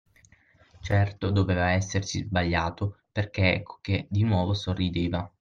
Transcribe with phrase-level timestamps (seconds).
[0.81, 5.31] Certo, doveva essersi sbagliato, perché ecco che di nuovo sorrideva.